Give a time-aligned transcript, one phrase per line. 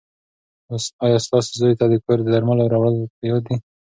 [1.05, 3.55] ایا ستاسو زوی ته د کور د درملو راوړل په یاد دي؟